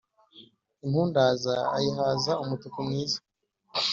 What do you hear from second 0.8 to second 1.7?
Impundaza